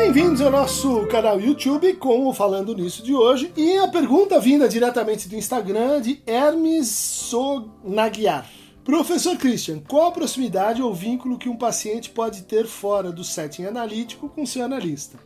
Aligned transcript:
Bem-vindos 0.00 0.40
ao 0.40 0.48
nosso 0.48 1.08
canal 1.08 1.40
YouTube 1.40 1.94
com 1.94 2.28
o 2.28 2.32
Falando 2.32 2.72
Nisso 2.72 3.02
de 3.02 3.12
hoje. 3.12 3.52
E 3.56 3.78
a 3.78 3.88
pergunta 3.88 4.38
vinda 4.38 4.68
diretamente 4.68 5.28
do 5.28 5.34
Instagram 5.34 6.00
de 6.00 6.22
Hermes 6.24 6.86
Sonaguiar. 6.86 8.48
Professor 8.84 9.36
Christian, 9.36 9.80
qual 9.80 10.06
a 10.06 10.12
proximidade 10.12 10.80
ou 10.80 10.94
vínculo 10.94 11.36
que 11.36 11.48
um 11.48 11.56
paciente 11.56 12.10
pode 12.10 12.42
ter 12.42 12.64
fora 12.68 13.10
do 13.10 13.24
setting 13.24 13.64
analítico 13.64 14.28
com 14.28 14.46
seu 14.46 14.64
analista? 14.64 15.18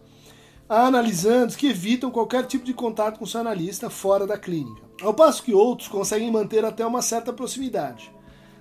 Há 0.66 0.86
analisandos 0.86 1.54
que 1.54 1.68
evitam 1.68 2.10
qualquer 2.10 2.46
tipo 2.46 2.64
de 2.64 2.72
contato 2.72 3.18
com 3.18 3.26
seu 3.26 3.42
analista 3.42 3.90
fora 3.90 4.26
da 4.26 4.38
clínica, 4.38 4.80
ao 5.02 5.12
passo 5.12 5.42
que 5.42 5.52
outros 5.52 5.86
conseguem 5.86 6.30
manter 6.30 6.64
até 6.64 6.84
uma 6.84 7.02
certa 7.02 7.30
proximidade. 7.30 8.10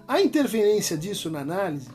A 0.05 0.21
interferência 0.21 0.98
disso 0.98 1.29
na 1.29 1.39
análise? 1.39 1.87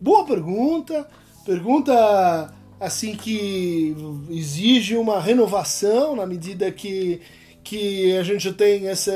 Boa 0.00 0.24
pergunta, 0.24 1.06
pergunta 1.44 2.58
assim 2.80 3.14
que 3.14 3.94
exige 4.30 4.96
uma 4.96 5.20
renovação 5.20 6.16
na 6.16 6.26
medida 6.26 6.72
que 6.72 7.20
que 7.62 8.16
a 8.16 8.22
gente 8.22 8.52
tem 8.54 8.86
esse, 8.86 9.10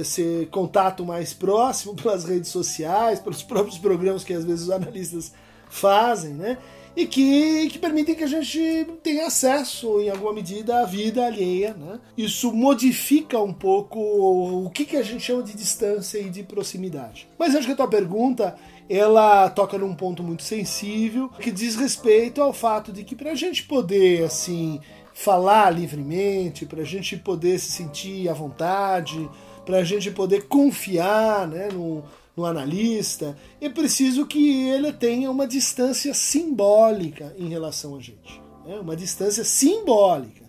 esse 0.00 0.48
contato 0.50 1.04
mais 1.04 1.34
próximo 1.34 1.94
pelas 2.00 2.24
redes 2.24 2.50
sociais, 2.50 3.20
pelos 3.20 3.42
próprios 3.42 3.78
programas 3.78 4.24
que 4.24 4.32
às 4.32 4.44
vezes 4.44 4.62
os 4.64 4.70
analistas 4.70 5.32
fazem, 5.68 6.32
né? 6.32 6.58
E 6.96 7.06
que, 7.06 7.68
que 7.68 7.78
permitem 7.78 8.16
que 8.16 8.24
a 8.24 8.26
gente 8.26 8.86
tenha 9.00 9.26
acesso, 9.26 10.00
em 10.00 10.10
alguma 10.10 10.32
medida, 10.32 10.80
à 10.80 10.84
vida 10.84 11.24
alheia. 11.24 11.72
Né? 11.72 12.00
Isso 12.18 12.52
modifica 12.52 13.38
um 13.38 13.52
pouco 13.52 14.00
o 14.00 14.68
que, 14.70 14.84
que 14.84 14.96
a 14.96 15.02
gente 15.02 15.22
chama 15.22 15.44
de 15.44 15.54
distância 15.54 16.18
e 16.18 16.28
de 16.28 16.42
proximidade. 16.42 17.28
Mas 17.38 17.54
acho 17.54 17.66
que 17.68 17.72
a 17.74 17.76
tua 17.76 17.86
pergunta 17.86 18.56
ela 18.90 19.48
toca 19.48 19.78
num 19.78 19.94
ponto 19.94 20.20
muito 20.20 20.42
sensível 20.42 21.28
que 21.38 21.52
diz 21.52 21.76
respeito 21.76 22.42
ao 22.42 22.52
fato 22.52 22.92
de 22.92 23.04
que 23.04 23.14
para 23.14 23.30
a 23.30 23.34
gente 23.36 23.62
poder 23.62 24.24
assim 24.24 24.80
falar 25.14 25.70
livremente, 25.70 26.66
para 26.66 26.82
a 26.82 26.84
gente 26.84 27.16
poder 27.16 27.60
se 27.60 27.70
sentir 27.70 28.28
à 28.28 28.32
vontade, 28.32 29.30
para 29.64 29.78
a 29.78 29.84
gente 29.84 30.10
poder 30.10 30.48
confiar 30.48 31.46
né, 31.46 31.68
no, 31.72 32.02
no 32.36 32.44
analista, 32.44 33.36
é 33.60 33.68
preciso 33.68 34.26
que 34.26 34.68
ele 34.68 34.92
tenha 34.92 35.30
uma 35.30 35.46
distância 35.46 36.12
simbólica 36.12 37.32
em 37.38 37.48
relação 37.48 37.94
a 37.94 38.00
gente. 38.00 38.42
Né, 38.66 38.76
uma 38.80 38.96
distância 38.96 39.44
simbólica. 39.44 40.40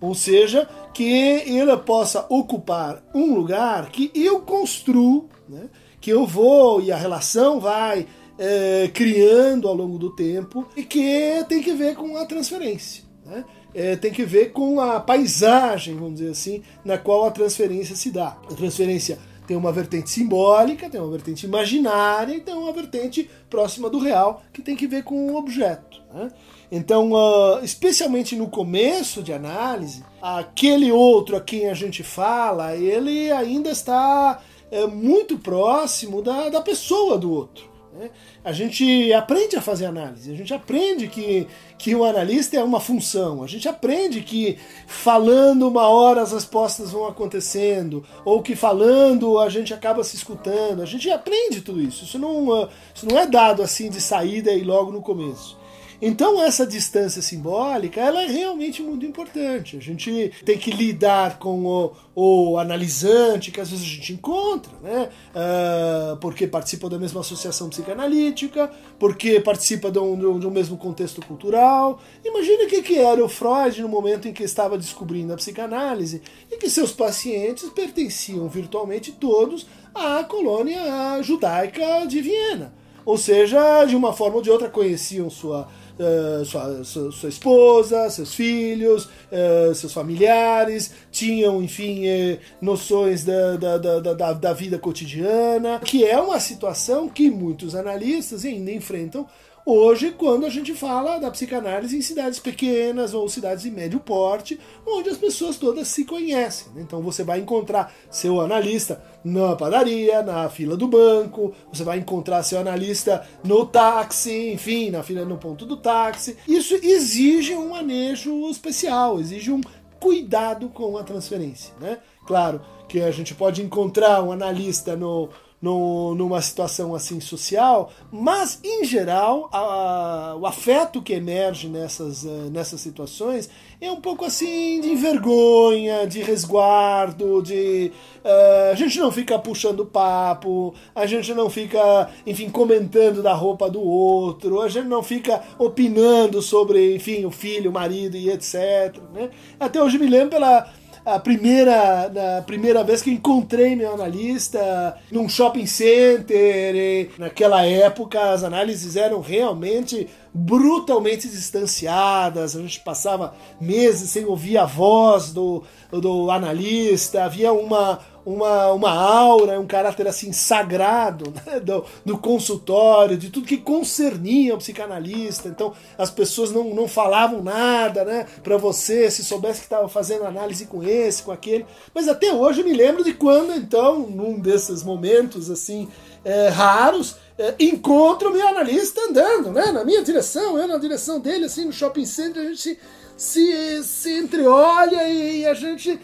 Ou 0.00 0.14
seja, 0.14 0.68
que 0.94 1.02
ele 1.02 1.76
possa 1.78 2.24
ocupar 2.28 3.02
um 3.12 3.34
lugar 3.34 3.90
que 3.90 4.12
eu 4.14 4.40
construo, 4.42 5.28
né, 5.48 5.68
que 6.00 6.10
eu 6.10 6.26
vou 6.26 6.80
e 6.80 6.92
a 6.92 6.96
relação 6.96 7.60
vai 7.60 8.06
é, 8.38 8.90
criando 8.92 9.66
ao 9.68 9.74
longo 9.74 9.98
do 9.98 10.14
tempo 10.14 10.66
e 10.76 10.82
que 10.82 11.44
tem 11.48 11.62
que 11.62 11.72
ver 11.72 11.94
com 11.94 12.16
a 12.16 12.24
transferência. 12.24 13.04
Né? 13.24 13.44
é, 13.74 13.96
tem 13.96 14.12
que 14.12 14.24
ver 14.24 14.52
com 14.52 14.80
a 14.80 15.00
paisagem, 15.00 15.94
vamos 15.94 16.18
dizer 16.18 16.30
assim, 16.30 16.62
na 16.84 16.98
qual 16.98 17.26
a 17.26 17.30
transferência 17.30 17.94
se 17.94 18.10
dá. 18.10 18.36
A 18.50 18.54
transferência 18.54 19.18
tem 19.46 19.56
uma 19.56 19.72
vertente 19.72 20.10
simbólica, 20.10 20.90
tem 20.90 21.00
uma 21.00 21.10
vertente 21.10 21.46
imaginária 21.46 22.34
e 22.34 22.40
tem 22.40 22.54
uma 22.54 22.72
vertente 22.72 23.30
próxima 23.48 23.88
do 23.88 23.98
real, 23.98 24.42
que 24.52 24.62
tem 24.62 24.76
que 24.76 24.86
ver 24.86 25.04
com 25.04 25.30
o 25.32 25.36
objeto. 25.36 26.02
Né? 26.12 26.28
Então, 26.70 27.12
uh, 27.12 27.64
especialmente 27.64 28.36
no 28.36 28.48
começo 28.48 29.22
de 29.22 29.32
análise, 29.32 30.04
aquele 30.20 30.92
outro 30.92 31.36
a 31.36 31.40
quem 31.40 31.68
a 31.68 31.74
gente 31.74 32.02
fala, 32.02 32.76
ele 32.76 33.30
ainda 33.32 33.70
está 33.70 34.42
é, 34.70 34.86
muito 34.86 35.38
próximo 35.38 36.22
da, 36.22 36.48
da 36.48 36.60
pessoa 36.60 37.18
do 37.18 37.32
outro. 37.32 37.68
Né? 37.98 38.10
A 38.44 38.52
gente 38.52 39.12
aprende 39.12 39.56
a 39.56 39.60
fazer 39.60 39.86
análise, 39.86 40.32
a 40.32 40.36
gente 40.36 40.54
aprende 40.54 41.08
que, 41.08 41.48
que 41.76 41.94
o 41.94 42.04
analista 42.04 42.56
é 42.56 42.62
uma 42.62 42.78
função, 42.78 43.42
a 43.42 43.46
gente 43.46 43.68
aprende 43.68 44.20
que 44.20 44.56
falando 44.86 45.66
uma 45.66 45.88
hora 45.88 46.22
as 46.22 46.32
respostas 46.32 46.92
vão 46.92 47.06
acontecendo, 47.06 48.04
ou 48.24 48.40
que 48.40 48.54
falando 48.54 49.38
a 49.40 49.48
gente 49.48 49.74
acaba 49.74 50.04
se 50.04 50.16
escutando, 50.16 50.80
a 50.80 50.86
gente 50.86 51.10
aprende 51.10 51.60
tudo 51.60 51.82
isso. 51.82 52.04
Isso 52.04 52.18
não, 52.18 52.48
uh, 52.48 52.68
isso 52.94 53.06
não 53.06 53.18
é 53.18 53.26
dado 53.26 53.62
assim 53.62 53.90
de 53.90 54.00
saída 54.00 54.52
e 54.52 54.62
logo 54.62 54.92
no 54.92 55.02
começo. 55.02 55.57
Então 56.00 56.40
essa 56.40 56.64
distância 56.64 57.20
simbólica 57.20 58.00
ela 58.00 58.22
é 58.22 58.26
realmente 58.26 58.82
muito 58.82 59.04
importante. 59.04 59.76
A 59.76 59.80
gente 59.80 60.32
tem 60.44 60.56
que 60.56 60.70
lidar 60.70 61.38
com 61.40 61.64
o, 61.64 61.92
o 62.14 62.58
analisante 62.58 63.50
que 63.50 63.60
às 63.60 63.70
vezes 63.70 63.84
a 63.84 63.88
gente 63.88 64.12
encontra, 64.12 64.72
né? 64.80 65.08
Uh, 65.34 66.16
porque 66.18 66.46
participa 66.46 66.88
da 66.88 66.98
mesma 66.98 67.20
associação 67.20 67.68
psicanalítica, 67.68 68.70
porque 68.96 69.40
participa 69.40 69.90
de 69.90 69.98
um, 69.98 70.38
de 70.38 70.46
um 70.46 70.50
mesmo 70.50 70.76
contexto 70.76 71.20
cultural. 71.26 72.00
Imagina 72.24 72.64
o 72.64 72.68
que, 72.68 72.80
que 72.80 72.98
era 72.98 73.24
o 73.24 73.28
Freud 73.28 73.82
no 73.82 73.88
momento 73.88 74.28
em 74.28 74.32
que 74.32 74.44
estava 74.44 74.78
descobrindo 74.78 75.32
a 75.32 75.36
psicanálise 75.36 76.22
e 76.50 76.58
que 76.58 76.70
seus 76.70 76.92
pacientes 76.92 77.68
pertenciam 77.70 78.48
virtualmente 78.48 79.10
todos 79.10 79.66
à 79.92 80.22
colônia 80.22 81.20
judaica 81.22 82.06
de 82.06 82.20
Viena. 82.20 82.72
Ou 83.04 83.16
seja, 83.16 83.86
de 83.86 83.96
uma 83.96 84.12
forma 84.12 84.36
ou 84.36 84.42
de 84.42 84.50
outra 84.50 84.68
conheciam 84.68 85.30
sua 85.30 85.66
uh, 85.98 86.44
sua, 86.44 86.84
sua, 86.84 87.12
sua, 87.12 87.28
esposa, 87.28 88.08
seus 88.10 88.34
filhos, 88.34 89.04
uh, 89.04 89.74
seus 89.74 89.92
familiares, 89.92 90.92
tinham, 91.10 91.62
enfim, 91.62 92.06
uh, 92.06 92.38
noções 92.60 93.24
da, 93.24 93.56
da, 93.56 93.78
da, 93.78 94.32
da 94.32 94.52
vida 94.52 94.78
cotidiana, 94.78 95.80
que 95.80 96.04
é 96.04 96.20
uma 96.20 96.40
situação 96.40 97.08
que 97.08 97.30
muitos 97.30 97.74
analistas 97.74 98.44
ainda 98.44 98.70
enfrentam 98.70 99.26
Hoje, 99.70 100.12
quando 100.12 100.46
a 100.46 100.48
gente 100.48 100.72
fala 100.72 101.18
da 101.18 101.30
psicanálise 101.30 101.94
em 101.94 102.00
cidades 102.00 102.38
pequenas 102.40 103.12
ou 103.12 103.28
cidades 103.28 103.64
de 103.64 103.70
médio 103.70 104.00
porte, 104.00 104.58
onde 104.86 105.10
as 105.10 105.18
pessoas 105.18 105.58
todas 105.58 105.88
se 105.88 106.06
conhecem. 106.06 106.72
Né? 106.72 106.80
Então 106.80 107.02
você 107.02 107.22
vai 107.22 107.40
encontrar 107.40 107.92
seu 108.10 108.40
analista 108.40 109.04
na 109.22 109.54
padaria, 109.56 110.22
na 110.22 110.48
fila 110.48 110.74
do 110.74 110.88
banco, 110.88 111.52
você 111.70 111.84
vai 111.84 111.98
encontrar 111.98 112.42
seu 112.44 112.58
analista 112.58 113.28
no 113.44 113.66
táxi, 113.66 114.52
enfim, 114.54 114.88
na 114.88 115.02
fila 115.02 115.26
no 115.26 115.36
ponto 115.36 115.66
do 115.66 115.76
táxi. 115.76 116.38
Isso 116.48 116.74
exige 116.82 117.54
um 117.54 117.68
manejo 117.68 118.48
especial, 118.48 119.20
exige 119.20 119.52
um 119.52 119.60
cuidado 120.00 120.70
com 120.70 120.96
a 120.96 121.02
transferência. 121.02 121.74
Né? 121.78 121.98
Claro 122.26 122.62
que 122.88 123.02
a 123.02 123.10
gente 123.10 123.34
pode 123.34 123.62
encontrar 123.62 124.22
um 124.22 124.32
analista 124.32 124.96
no 124.96 125.28
no, 125.60 126.14
numa 126.14 126.40
situação 126.40 126.94
assim 126.94 127.20
social, 127.20 127.90
mas 128.12 128.60
em 128.62 128.84
geral 128.84 129.48
a, 129.52 130.36
o 130.38 130.46
afeto 130.46 131.02
que 131.02 131.12
emerge 131.12 131.68
nessas, 131.68 132.22
uh, 132.22 132.48
nessas 132.50 132.80
situações 132.80 133.50
é 133.80 133.90
um 133.90 134.00
pouco 134.00 134.24
assim 134.24 134.80
de 134.80 134.94
vergonha, 134.94 136.06
de 136.06 136.22
resguardo, 136.22 137.42
de 137.42 137.92
uh, 138.24 138.72
a 138.72 138.74
gente 138.74 138.98
não 138.98 139.10
fica 139.10 139.38
puxando 139.38 139.84
papo, 139.84 140.74
a 140.94 141.06
gente 141.06 141.34
não 141.34 141.50
fica, 141.50 142.08
enfim, 142.26 142.50
comentando 142.50 143.22
da 143.22 143.34
roupa 143.34 143.68
do 143.68 143.80
outro, 143.80 144.60
a 144.60 144.68
gente 144.68 144.86
não 144.86 145.02
fica 145.02 145.42
opinando 145.58 146.40
sobre, 146.40 146.94
enfim, 146.94 147.24
o 147.24 147.30
filho, 147.30 147.70
o 147.70 147.74
marido 147.74 148.16
e 148.16 148.30
etc. 148.30 148.96
Né? 149.12 149.30
Até 149.58 149.82
hoje 149.82 149.98
me 149.98 150.06
lembro 150.06 150.30
pela 150.30 150.68
a 151.08 151.18
primeira, 151.18 152.10
na 152.10 152.42
primeira 152.42 152.84
vez 152.84 153.00
que 153.00 153.10
encontrei 153.10 153.74
meu 153.74 153.94
analista 153.94 154.96
num 155.10 155.28
shopping 155.28 155.66
center. 155.66 157.10
Naquela 157.18 157.64
época 157.64 158.30
as 158.30 158.44
análises 158.44 158.94
eram 158.94 159.20
realmente 159.20 160.06
brutalmente 160.32 161.28
distanciadas, 161.28 162.56
a 162.56 162.60
gente 162.60 162.80
passava 162.80 163.34
meses 163.60 164.10
sem 164.10 164.24
ouvir 164.24 164.58
a 164.58 164.64
voz 164.64 165.32
do, 165.32 165.62
do 165.90 166.30
analista, 166.30 167.24
havia 167.24 167.52
uma, 167.52 168.00
uma, 168.24 168.72
uma 168.72 168.90
aura, 168.90 169.58
um 169.58 169.66
caráter 169.66 170.06
assim 170.06 170.32
sagrado 170.32 171.32
né, 171.46 171.60
do, 171.60 171.84
do 172.04 172.18
consultório, 172.18 173.16
de 173.16 173.30
tudo 173.30 173.46
que 173.46 173.56
concernia 173.56 174.54
o 174.54 174.58
psicanalista. 174.58 175.48
Então 175.48 175.72
as 175.96 176.10
pessoas 176.10 176.52
não, 176.52 176.74
não 176.74 176.86
falavam 176.86 177.42
nada 177.42 178.04
né, 178.04 178.26
para 178.42 178.56
você, 178.56 179.10
se 179.10 179.24
soubesse 179.24 179.60
que 179.60 179.66
estava 179.66 179.88
fazendo 179.88 180.26
análise 180.26 180.66
com 180.66 180.82
esse, 180.82 181.22
com 181.22 181.32
aquele. 181.32 181.64
Mas 181.94 182.06
até 182.06 182.32
hoje 182.32 182.60
eu 182.60 182.66
me 182.66 182.74
lembro 182.74 183.02
de 183.02 183.14
quando, 183.14 183.52
então, 183.54 183.98
num 184.00 184.38
desses 184.38 184.82
momentos 184.82 185.50
assim 185.50 185.88
é, 186.24 186.48
raros, 186.48 187.16
é, 187.38 187.54
encontro 187.58 188.32
meu 188.32 188.46
analista 188.46 189.00
andando 189.08 189.50
né, 189.52 189.72
na 189.72 189.84
minha 189.84 190.02
direção, 190.02 190.58
eu 190.58 190.66
na 190.66 190.78
direção 190.78 191.20
dele, 191.20 191.44
assim, 191.44 191.64
no 191.64 191.72
shopping 191.72 192.04
center, 192.04 192.42
a 192.42 192.46
gente 192.46 192.78
se, 193.16 193.82
se, 193.84 194.18
entreolha 194.18 195.08
e, 195.08 195.40
e 195.40 195.46
a 195.46 195.54
gente 195.54 195.98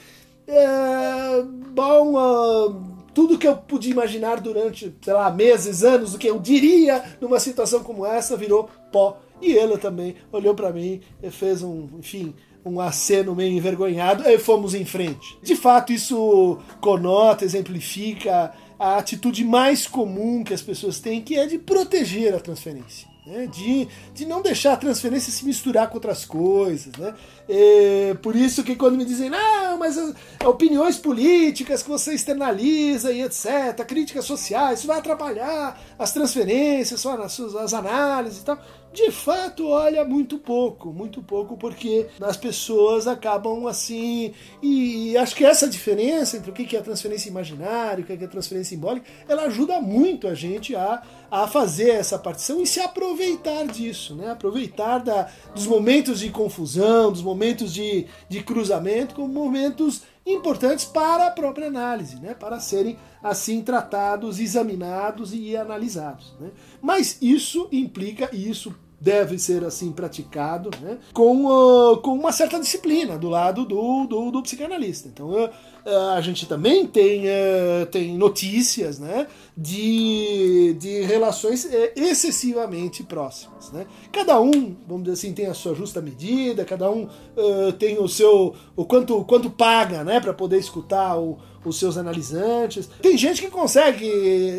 é, 0.46 1.42
bom, 1.72 2.14
uh, 2.14 2.94
tudo 3.14 3.38
que 3.38 3.46
eu 3.46 3.56
podia 3.56 3.92
imaginar 3.92 4.40
durante, 4.40 4.94
sei 5.00 5.12
lá, 5.12 5.30
meses, 5.30 5.84
anos, 5.84 6.14
o 6.14 6.18
que 6.18 6.26
eu 6.26 6.38
diria 6.38 7.02
numa 7.20 7.38
situação 7.38 7.82
como 7.82 8.04
essa 8.04 8.36
virou 8.36 8.68
pó. 8.90 9.18
E 9.40 9.52
ele 9.52 9.78
também 9.78 10.16
olhou 10.32 10.54
para 10.54 10.72
mim 10.72 11.00
e 11.22 11.30
fez 11.30 11.62
um, 11.62 11.88
enfim, 11.98 12.34
um 12.64 12.80
aceno 12.80 13.34
meio 13.34 13.52
envergonhado 13.52 14.28
e 14.28 14.38
fomos 14.38 14.74
em 14.74 14.84
frente. 14.84 15.38
De 15.42 15.54
fato, 15.54 15.92
isso 15.92 16.58
conota, 16.80 17.44
exemplifica 17.44 18.52
a 18.78 18.98
atitude 18.98 19.44
mais 19.44 19.86
comum 19.86 20.42
que 20.42 20.54
as 20.54 20.62
pessoas 20.62 21.00
têm, 21.00 21.22
que 21.22 21.36
é 21.36 21.46
de 21.46 21.58
proteger 21.58 22.34
a 22.34 22.40
transferência. 22.40 23.08
né? 23.26 23.46
de, 23.46 23.88
de 24.12 24.26
não 24.26 24.42
deixar 24.42 24.74
a 24.74 24.76
transferência 24.76 25.32
se 25.32 25.44
misturar 25.44 25.88
com 25.88 25.94
outras 25.94 26.24
coisas. 26.24 26.92
Né? 26.96 27.14
É, 27.48 28.14
por 28.22 28.36
isso 28.36 28.62
que 28.62 28.76
quando 28.76 28.96
me 28.96 29.04
dizem, 29.04 29.30
não, 29.30 29.78
mas 29.78 29.96
as, 29.96 30.14
opiniões 30.44 30.98
políticas 30.98 31.82
que 31.82 31.88
você 31.88 32.14
externaliza 32.14 33.12
e 33.12 33.22
etc., 33.22 33.84
críticas 33.86 34.24
sociais, 34.24 34.80
isso 34.80 34.88
vai 34.88 34.98
atrapalhar 34.98 35.80
as 35.98 36.12
transferências, 36.12 37.04
as, 37.06 37.40
as 37.40 37.74
análises 37.74 38.40
e 38.40 38.44
tal. 38.44 38.58
De 38.94 39.10
fato, 39.10 39.66
olha, 39.66 40.04
muito 40.04 40.38
pouco, 40.38 40.92
muito 40.92 41.20
pouco, 41.20 41.56
porque 41.56 42.06
as 42.20 42.36
pessoas 42.36 43.08
acabam 43.08 43.66
assim. 43.66 44.32
E 44.62 45.16
acho 45.16 45.34
que 45.34 45.44
essa 45.44 45.68
diferença 45.68 46.36
entre 46.36 46.52
o 46.52 46.54
que 46.54 46.76
é 46.76 46.80
transferência 46.80 47.28
imaginária 47.28 48.00
e 48.00 48.04
o 48.04 48.06
que 48.06 48.12
é 48.12 48.28
transferência 48.28 48.76
simbólica, 48.76 49.04
ela 49.28 49.46
ajuda 49.46 49.80
muito 49.80 50.28
a 50.28 50.34
gente 50.34 50.76
a, 50.76 51.02
a 51.28 51.48
fazer 51.48 51.90
essa 51.90 52.16
partição 52.16 52.62
e 52.62 52.68
se 52.68 52.78
aproveitar 52.78 53.66
disso, 53.66 54.14
né? 54.14 54.30
Aproveitar 54.30 54.98
da, 54.98 55.28
dos 55.52 55.66
momentos 55.66 56.20
de 56.20 56.30
confusão, 56.30 57.10
dos 57.10 57.22
momentos 57.22 57.74
de, 57.74 58.06
de 58.28 58.44
cruzamento, 58.44 59.16
como 59.16 59.26
momentos 59.26 60.02
importantes 60.26 60.84
para 60.84 61.26
a 61.26 61.30
própria 61.30 61.66
análise, 61.66 62.16
né? 62.16 62.34
para 62.34 62.58
serem 62.58 62.98
assim 63.22 63.62
tratados, 63.62 64.38
examinados 64.38 65.34
e 65.34 65.56
analisados. 65.56 66.34
Né? 66.40 66.50
Mas 66.80 67.18
isso 67.20 67.68
implica, 67.70 68.30
e 68.32 68.48
isso 68.48 68.74
deve 69.00 69.38
ser 69.38 69.64
assim 69.64 69.92
praticado, 69.92 70.70
né? 70.80 70.98
com, 71.12 71.46
uh, 71.46 71.96
com 71.98 72.12
uma 72.12 72.32
certa 72.32 72.58
disciplina 72.58 73.18
do 73.18 73.28
lado 73.28 73.64
do, 73.64 74.06
do, 74.06 74.30
do 74.30 74.42
psicanalista. 74.42 75.08
Então 75.08 75.30
uh, 75.30 75.50
a 76.14 76.20
gente 76.20 76.46
também 76.46 76.86
tem, 76.86 77.24
tem 77.90 78.16
notícias 78.16 78.98
né? 78.98 79.26
de, 79.56 80.76
de 80.78 81.02
relações 81.02 81.64
uh, 81.64 81.70
excessivamente 81.96 83.02
próximas. 83.02 83.70
Né? 83.72 83.86
Cada 84.10 84.40
um, 84.40 84.74
vamos 84.86 85.04
dizer 85.04 85.12
assim, 85.12 85.34
tem 85.34 85.46
a 85.46 85.54
sua 85.54 85.74
justa 85.74 86.00
medida, 86.00 86.64
cada 86.64 86.90
um 86.90 87.08
tem 87.78 87.98
o 87.98 88.08
seu 88.08 88.54
o 88.76 88.84
quanto, 88.84 89.24
quanto 89.24 89.50
paga 89.50 90.04
né? 90.04 90.20
para 90.20 90.32
poder 90.32 90.58
escutar 90.58 91.18
o 91.18 91.38
os 91.64 91.78
seus 91.78 91.96
analisantes. 91.96 92.88
Tem 93.00 93.16
gente 93.16 93.40
que 93.40 93.50
consegue 93.50 94.06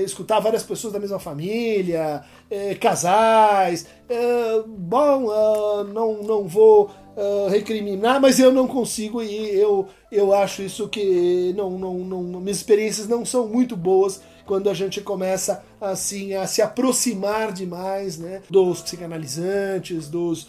escutar 0.04 0.40
várias 0.40 0.64
pessoas 0.64 0.94
da 0.94 1.00
mesma 1.00 1.20
família, 1.20 2.24
é, 2.50 2.76
casais. 2.76 3.88
É, 4.08 4.64
bom, 4.68 5.26
uh, 5.26 5.84
não, 5.86 6.22
não 6.22 6.48
vou 6.48 6.92
uh, 7.16 7.50
recriminar, 7.50 8.22
mas 8.22 8.40
eu 8.40 8.52
não 8.52 8.68
consigo 8.68 9.22
e 9.22 9.56
eu, 9.56 9.88
eu 10.12 10.34
acho 10.34 10.62
isso 10.62 10.88
que 10.88 11.54
não, 11.58 11.72
não, 11.72 11.94
não, 12.00 12.24
minhas 12.40 12.58
experiências 12.58 13.08
não 13.08 13.26
são 13.26 13.48
muito 13.48 13.76
boas 13.76 14.22
quando 14.46 14.70
a 14.70 14.76
gente 14.76 15.02
começa 15.02 15.64
assim 15.82 16.36
a 16.36 16.46
se 16.46 16.62
aproximar 16.62 17.52
demais 17.52 18.20
né, 18.20 18.44
dos 18.48 18.80
psicanalizantes, 18.80 20.08
dos, 20.08 20.48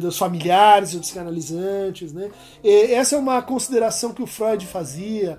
dos 0.00 0.18
familiares 0.18 0.90
dos 0.90 1.02
psicanalizantes. 1.02 2.12
Né? 2.12 2.32
Essa 2.64 3.14
é 3.14 3.18
uma 3.20 3.40
consideração 3.40 4.12
que 4.12 4.24
o 4.24 4.26
Freud 4.26 4.66
fazia 4.66 5.38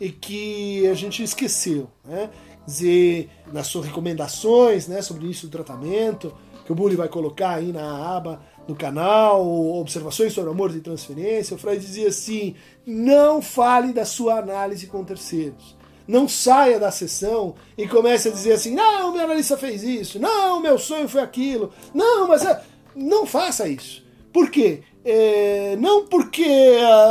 e 0.00 0.10
que 0.10 0.86
a 0.86 0.94
gente 0.94 1.24
esqueceu. 1.24 1.88
Né? 2.04 2.30
Dizer, 2.66 3.28
nas 3.52 3.66
suas 3.66 3.86
recomendações 3.86 4.88
né, 4.88 5.02
sobre 5.02 5.26
o 5.26 5.30
do 5.30 5.48
tratamento, 5.48 6.34
que 6.64 6.72
o 6.72 6.74
Bully 6.74 6.96
vai 6.96 7.08
colocar 7.08 7.56
aí 7.56 7.72
na 7.72 8.16
aba 8.16 8.40
no 8.66 8.74
canal, 8.74 9.46
observações 9.78 10.32
sobre 10.32 10.50
amor 10.50 10.72
de 10.72 10.80
transferência, 10.80 11.54
o 11.54 11.58
Freud 11.58 11.84
dizia 11.84 12.08
assim: 12.08 12.54
não 12.86 13.42
fale 13.42 13.92
da 13.92 14.04
sua 14.04 14.38
análise 14.38 14.86
com 14.86 15.04
terceiros. 15.04 15.76
Não 16.06 16.28
saia 16.28 16.78
da 16.78 16.90
sessão 16.90 17.54
e 17.78 17.86
comece 17.86 18.28
a 18.28 18.32
dizer 18.32 18.54
assim: 18.54 18.74
não, 18.74 19.12
meu 19.12 19.24
analista 19.24 19.56
fez 19.56 19.82
isso, 19.82 20.18
não, 20.18 20.60
meu 20.60 20.78
sonho 20.78 21.08
foi 21.08 21.20
aquilo, 21.20 21.70
não, 21.92 22.28
mas. 22.28 22.44
É... 22.44 22.62
Não 22.96 23.26
faça 23.26 23.68
isso. 23.68 24.04
Por 24.32 24.50
quê? 24.50 24.82
É... 25.04 25.76
não 25.80 26.06
porque 26.06 26.46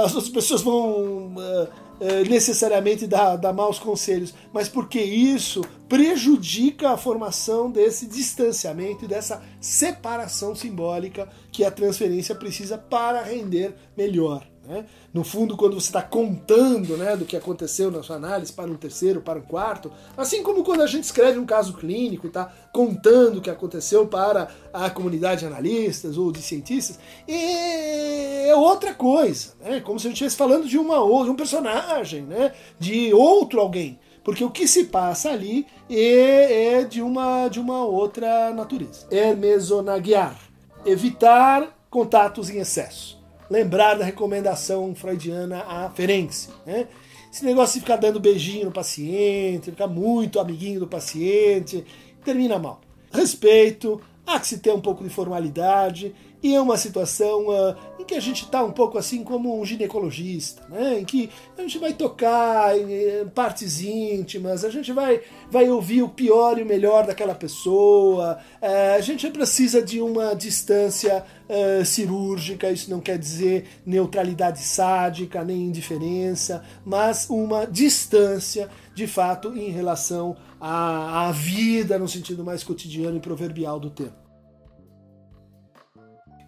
as 0.06 0.30
pessoas 0.30 0.62
vão. 0.62 1.36
Uh 1.36 1.83
eh, 2.00 2.24
necessariamente 2.28 3.07
dar, 3.07 3.36
dar 3.36 3.54
maus 3.54 3.80
conselhos, 3.80 4.34
mas 4.51 4.68
porque 4.68 5.01
isso 5.01 5.62
prejudica 5.88 6.92
a 6.92 6.98
formação 6.98 7.69
desse 7.69 8.06
distanciamento 8.06 9.06
e 9.06 9.07
dessa 9.07 9.42
separação 9.60 10.56
simbólica 10.56 11.30
que 11.51 11.63
a 11.63 11.72
transferência 11.72 12.36
precisa 12.36 12.78
para 12.78 13.22
render 13.22 13.75
melhor. 13.95 14.53
Né? 14.65 14.86
No 15.13 15.25
fundo, 15.25 15.57
quando 15.57 15.74
você 15.74 15.88
está 15.88 16.01
contando 16.01 16.95
né, 16.95 17.18
do 17.18 17.25
que 17.25 17.36
aconteceu 17.36 17.92
na 17.92 18.01
sua 18.01 18.15
análise 18.15 18.54
para 18.54 18.71
um 18.71 18.75
terceiro, 18.75 19.21
para 19.21 19.39
um 19.39 19.42
quarto, 19.42 19.92
assim 20.15 20.42
como 20.42 20.63
quando 20.63 20.81
a 20.81 20.88
gente 20.88 21.04
escreve 21.04 21.38
um 21.38 21.45
caso 21.45 21.74
clínico 21.74 22.25
e 22.25 22.30
está 22.30 22.51
contando 22.71 23.38
o 23.38 23.42
que 23.42 23.50
aconteceu 23.50 24.07
para 24.07 24.48
a 24.71 24.89
comunidade 24.89 25.42
de 25.42 25.48
analistas 25.48 26.18
ou 26.18 26.31
de 26.31 26.42
cientistas, 26.42 26.98
é 27.27 28.54
outra 28.56 28.94
coisa, 28.94 29.54
né? 29.60 29.81
como 29.81 30.00
se 30.00 30.07
a 30.07 30.10
gente 30.10 30.15
estivesse 30.15 30.38
falando 30.38 30.65
de 30.65 30.77
uma 30.77 30.95
de 31.24 31.30
um 31.30 31.36
personagem, 31.36 32.21
né? 32.21 32.54
de 32.80 33.13
outro 33.13 33.60
alguém. 33.60 34.00
Porque 34.24 34.45
o 34.45 34.50
que 34.50 34.65
se 34.65 34.86
passa 34.86 35.31
ali 35.31 35.68
é, 35.89 36.75
é 36.75 36.83
de, 36.86 37.01
uma, 37.01 37.50
de 37.50 37.60
uma 37.60 37.83
outra 37.83 38.54
natureza. 38.54 39.06
Hermesonaguiar. 39.12 40.39
Evitar 40.86 41.77
contatos 41.89 42.50
em 42.50 42.60
excesso 42.60 43.23
lembrar 43.50 43.95
da 43.95 44.06
recomendação 44.06 44.94
freudiana 44.95 45.63
a 45.68 45.90
Ferenczi. 45.90 46.50
Né? 46.66 46.88
Esse 47.31 47.44
negócio 47.45 47.75
de 47.75 47.81
ficar 47.81 47.95
dando 47.95 48.19
beijinho 48.19 48.66
no 48.66 48.72
paciente, 48.72 49.72
ficar 49.72 49.88
muito 49.88 50.40
amiguinho 50.40 50.80
do 50.80 50.88
paciente, 50.88 51.84
termina 52.24 52.60
mal. 52.60 52.81
Respeito, 53.12 54.01
há 54.25 54.40
que 54.40 54.48
se 54.48 54.60
ter 54.60 54.72
um 54.72 54.81
pouco 54.81 55.04
de 55.04 55.10
formalidade 55.10 56.13
e 56.44 56.54
é 56.54 56.60
uma 56.60 56.75
situação 56.75 57.48
uh, 57.48 57.74
em 57.98 58.04
que 58.04 58.13
a 58.13 58.19
gente 58.19 58.44
está 58.44 58.62
um 58.62 58.72
pouco 58.72 58.98
assim 58.98 59.24
como 59.24 59.57
um 59.57 59.66
ginecologista, 59.66 60.62
né? 60.68 61.00
em 61.00 61.06
que 61.06 61.30
a 61.57 61.62
gente 61.62 61.80
vai 61.80 61.94
tocar 61.94 62.78
em 62.78 63.25
partes 63.30 63.81
íntimas, 63.81 64.66
a 64.66 64.69
gente 64.69 64.92
vai, 64.92 65.22
vai 65.50 65.69
ouvir 65.69 66.04
o 66.04 66.10
pior 66.10 66.60
e 66.60 66.63
o 66.63 66.66
melhor 66.66 67.07
daquela 67.07 67.34
pessoa, 67.34 68.38
uh, 68.62 68.95
a 68.98 69.00
gente 69.00 69.30
precisa 69.31 69.81
de 69.81 70.01
uma 70.01 70.34
distância 70.34 71.24
uh, 71.48 71.86
cirúrgica, 71.86 72.69
isso 72.69 72.92
não 72.92 73.00
quer 73.00 73.18
dizer 73.18 73.66
neutralidade 73.86 74.60
sádica, 74.60 75.46
nem 75.46 75.68
indiferença, 75.68 76.62
mas 76.86 77.30
uma 77.30 77.66
distância 77.66 78.69
de 78.94 79.07
fato 79.07 79.57
em 79.57 79.69
relação 79.69 80.36
à, 80.60 81.27
à 81.27 81.32
vida 81.32 81.98
no 81.98 82.08
sentido 82.08 82.44
mais 82.44 82.65
cotidiano 82.65 83.15
e 83.15 83.22
proverbial 83.22 83.79
do 83.79 83.89
termo. 83.89 84.23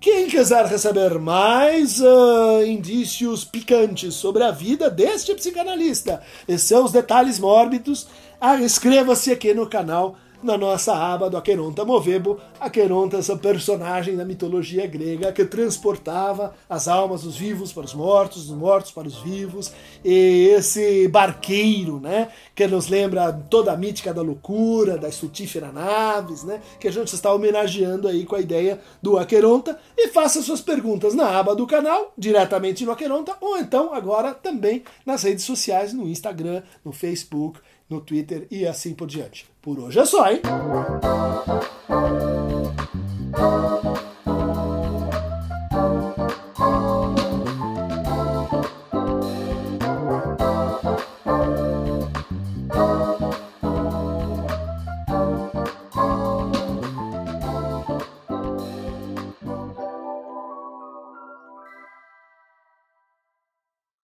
Quem 0.06 0.28
quiser 0.28 0.68
receber 0.68 1.18
mais 1.18 2.00
uh, 2.00 2.64
indícios 2.64 3.44
picantes 3.44 4.14
sobre 4.14 4.44
a 4.44 4.52
vida 4.52 4.88
deste 4.88 5.34
psicanalista 5.34 6.22
e 6.48 6.60
seus 6.60 6.92
detalhes 6.92 7.40
mórbidos, 7.40 8.04
uh, 8.40 8.64
inscreva-se 8.64 9.32
aqui 9.32 9.52
no 9.52 9.66
canal 9.66 10.16
na 10.46 10.58
nossa 10.58 10.96
aba 10.96 11.30
do 11.30 11.38
Aqueronta 11.38 11.84
Movebo. 11.84 12.40
Aqueronta, 12.60 13.18
essa 13.18 13.36
personagem 13.36 14.16
da 14.16 14.24
mitologia 14.24 14.86
grega 14.86 15.32
que 15.32 15.44
transportava 15.44 16.54
as 16.70 16.88
almas 16.88 17.24
dos 17.24 17.36
vivos 17.36 17.74
para 17.74 17.84
os 17.84 17.94
mortos, 17.94 18.48
dos 18.48 18.56
mortos 18.56 18.92
para 18.92 19.08
os 19.08 19.18
vivos, 19.18 19.72
e 20.04 20.50
esse 20.56 21.08
barqueiro, 21.08 22.00
né, 22.00 22.30
que 22.54 22.68
nos 22.68 22.88
lembra 22.88 23.34
toda 23.34 23.72
a 23.72 23.78
mítica 23.78 24.14
da 24.14 24.22
loucura, 24.22 24.98
das 24.98 25.18
frutíferas 25.18 25.74
naves, 25.74 26.44
né, 26.44 26.62
que 26.80 26.88
a 26.88 26.92
gente 26.92 27.14
está 27.14 27.34
homenageando 27.34 28.08
aí 28.08 28.26
com 28.26 28.36
a 28.36 28.40
ideia 28.40 28.80
do 29.02 29.18
Aqueronta, 29.18 29.78
e 29.98 30.10
faça 30.10 30.42
suas 30.42 30.62
perguntas 30.62 31.16
na 31.16 31.40
aba 31.40 31.56
do 31.56 31.66
canal, 31.66 32.14
diretamente 32.16 32.86
no 32.86 32.92
Aqueronta, 32.92 33.36
ou 33.42 33.58
então 33.58 33.94
agora 33.94 34.34
também 34.34 34.84
nas 35.06 35.24
redes 35.24 35.44
sociais, 35.44 35.92
no 35.92 36.08
Instagram, 36.08 36.62
no 36.84 36.92
Facebook, 36.92 37.60
no 37.90 38.02
Twitter 38.02 38.48
e 38.50 38.66
assim 38.66 38.94
por 38.94 39.08
diante. 39.08 39.48
Por 39.62 39.80
hoje 39.80 40.00
é 40.00 40.06
só, 40.06 40.30
hein? 40.30 40.42